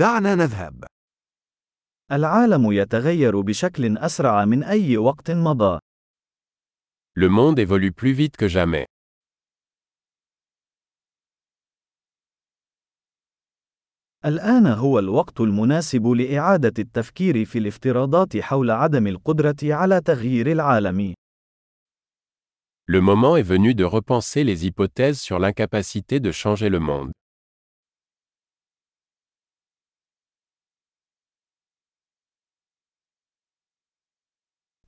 [0.00, 0.84] دعنا نذهب.
[2.12, 5.78] العالم يتغير بشكل أسرع من أي وقت مضى.
[7.16, 8.86] Le monde évolue plus vite que jamais.
[14.24, 21.14] الآن هو الوقت المناسب لإعادة التفكير في الافتراضات حول عدم القدرة على تغيير العالم.
[22.88, 27.12] Le moment est venu de repenser les hypothèses sur l'incapacité de changer le monde.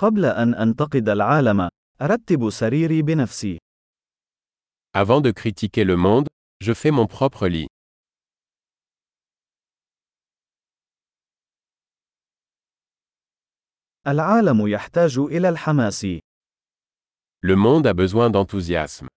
[0.00, 1.68] قبل أن أنتقد العالم،
[2.02, 3.58] أرتب سريري بنفسي.
[4.94, 6.28] Avant de critiquer le monde,
[6.60, 7.66] je fais mon propre lit.
[14.06, 16.06] العالم يحتاج إلى الحماس.
[17.42, 19.08] Le monde a besoin d'enthousiasme.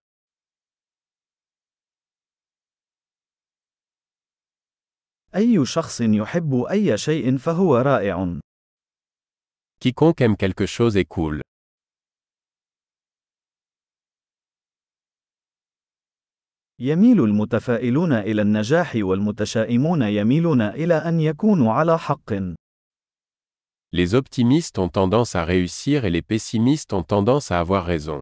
[5.34, 8.40] أي شخص يحب أي شيء فهو رائع.
[9.84, 11.42] Quiconque aime quelque chose est cool.
[16.78, 22.32] يميل المتفائلون إلى النجاح والمتشائمون يميلون إلى أن يكونوا على حق.
[23.92, 28.20] Les optimistes ont tendance à réussir et les pessimistes ont tendance à avoir raison.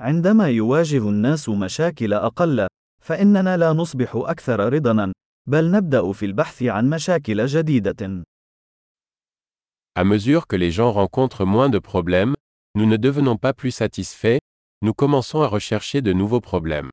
[0.00, 2.68] عندما يواجه الناس مشاكل أقل،
[3.00, 5.12] فإننا لا نصبح أكثر رضاً،
[5.48, 8.24] بل نبدأ في البحث عن مشاكل جديدة.
[9.96, 12.34] À mesure que les gens rencontrent moins de problèmes,
[12.76, 14.38] nous ne devenons pas plus satisfaits,
[14.82, 16.90] nous commençons à rechercher de nouveaux problèmes.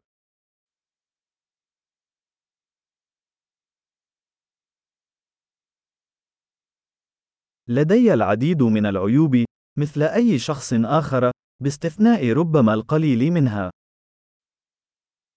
[7.70, 9.46] لدي العديد من العيوب،
[9.80, 11.32] مثل أي شخص آخر،
[11.64, 13.77] باستثناء ربما القليل منها.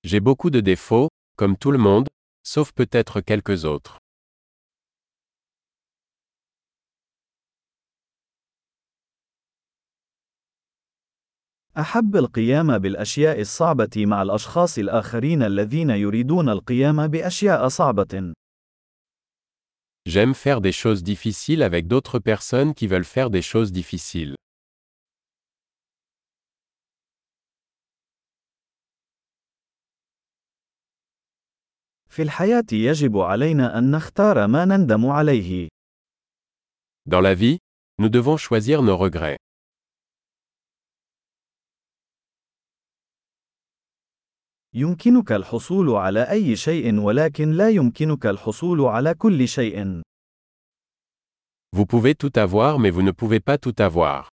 [0.03, 2.07] J'ai beaucoup de défauts, comme tout le monde,
[2.43, 3.97] sauf peut-être quelques autres.
[11.77, 18.33] أحب القيام بالأشياء الصعبة مع الأشخاص الآخرين الذين يريدون القيام بأشياء صعبة.
[20.05, 24.35] J'aime faire des choses difficiles avec d'autres personnes qui veulent faire des choses difficiles.
[32.10, 35.68] في الحياة يجب علينا أن نختار ما نندم عليه.
[37.06, 37.58] Dans la vie,
[37.98, 39.36] nous devons choisir nos regrets.
[44.74, 50.02] يمكنك الحصول على أي شيء ولكن لا يمكنك الحصول على كل شيء.
[51.76, 54.28] Vous pouvez tout avoir mais vous ne pouvez pas tout avoir.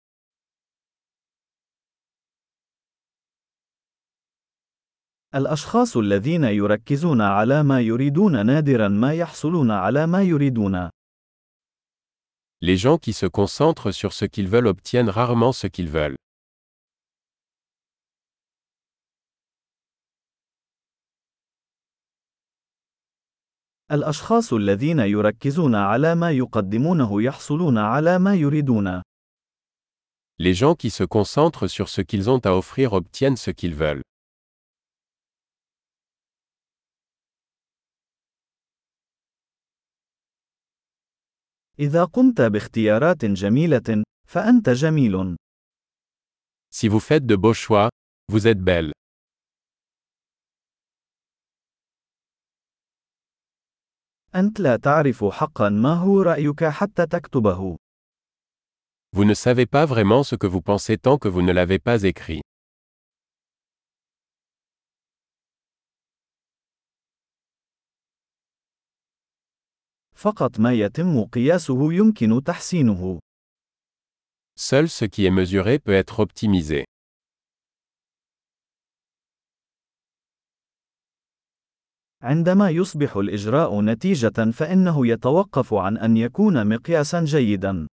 [5.38, 10.90] الأشخاص الذين يركزون على ما يريدون نادرا ما يحصلون على ما يريدون.
[12.62, 16.16] Les gens qui se concentrent sur ce qu'ils veulent obtiennent rarement ce qu'ils veulent.
[23.92, 29.02] الأشخاص الذين يركزون على ما يقدمونه يحصلون على ما يريدون.
[30.40, 34.07] Les gens qui se concentrent sur ce qu'ils ont à offrir obtiennent ce qu'ils veulent.
[41.80, 45.36] إذا قمت باختيارات جميلة، فأنت جميل.
[46.70, 47.90] Si vous faites de beaux choix,
[48.32, 48.92] vous êtes belle.
[54.36, 57.78] أنت لا تعرف حقا ما هو رأيك حتى تكتبه.
[59.16, 62.04] Vous ne savez pas vraiment ce que vous pensez tant que vous ne l'avez pas
[62.04, 62.42] écrit.
[70.18, 73.20] فقط ما يتم قياسه يمكن تحسينه.
[74.60, 76.84] Seul ce qui est mesuré peut être optimisé.
[82.22, 87.88] عندما يصبح الإجراء نتيجة فإنه يتوقف عن أن يكون مقياسا جيدا.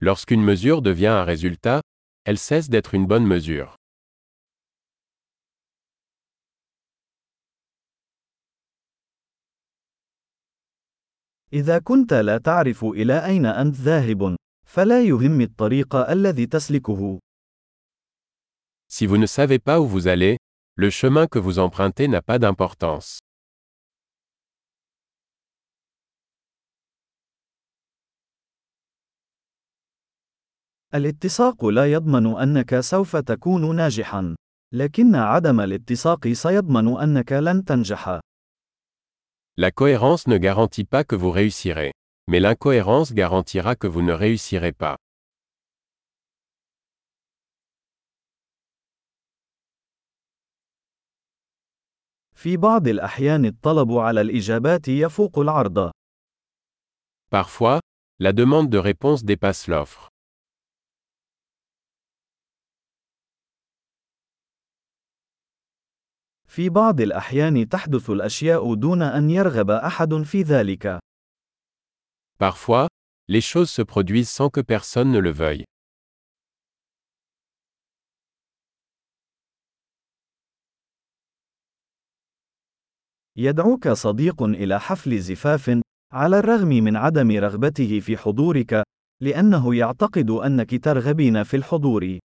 [0.00, 1.80] Lorsqu'une mesure devient un résultat,
[2.24, 3.76] elle cesse d'être une bonne mesure.
[11.54, 14.36] إذا كنت لا تعرف إلى أين أنت ذاهب،
[14.66, 17.18] فلا يهم الطريق الذي تسلكه.
[18.88, 20.36] Si vous ne savez pas où vous allez,
[20.76, 23.18] le chemin que vous empruntez n'a pas d'importance.
[30.94, 34.34] الاتساق لا يضمن أنك سوف تكون ناجحا،
[34.72, 38.20] لكن عدم الاتساق سيضمن أنك لن تنجح.
[39.57, 41.91] La cohérence ne garantit pas que vous réussirez.
[42.27, 44.97] Mais l'incohérence garantira que vous ne réussirez pas.
[52.35, 55.91] في بعض الأحيان الطلب على الإجابات يفوق العرض.
[57.29, 57.79] Parfois,
[58.19, 60.09] la demande de réponse dépasse l'offre.
[66.54, 70.98] في بعض الأحيان تحدث الأشياء دون أن يرغب أحد في ذلك.
[72.38, 72.86] Parfois,
[73.28, 75.64] les choses se produisent sans que personne ne le veuille.
[83.36, 85.80] يدعوك صديق إلى حفل زفاف،
[86.12, 88.82] على الرغم من عدم رغبته في حضورك،
[89.22, 92.18] لأنه يعتقد أنك ترغبين في الحضور.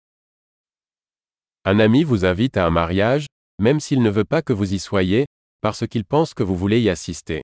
[1.66, 3.27] Un ami vous invite à un mariage,
[3.59, 5.27] même s'il ne veut pas que vous y soyez,
[5.61, 7.41] parce qu'il pense que vous voulez y assister.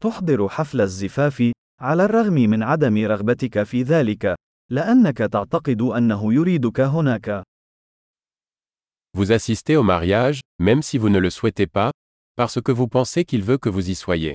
[0.00, 4.34] تحضر حفل الزفاف، على الرغم من عدم رغبتك في ذلك،
[4.70, 7.42] لأنك تعتقد أنه يريدك هناك.
[9.16, 11.90] Vous assistez au mariage, même si vous ne le souhaitez pas,
[12.36, 14.34] parce que vous pensez qu'il veut que vous y soyez.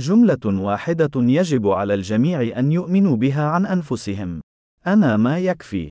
[0.00, 4.40] جملة واحدة يجب على الجميع أن يؤمنوا بها عن أنفسهم.
[4.86, 5.88] أنا ما يكفي.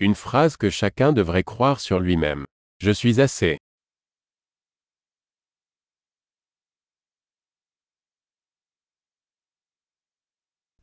[0.00, 2.44] Une phrase que chacun devrait croire sur lui-même.
[2.80, 3.58] Je suis assez.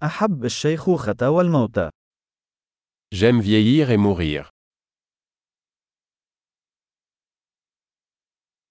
[0.04, 1.90] أحب الشيخوخة والموت.
[3.12, 4.55] J'aime vieillir et mourir.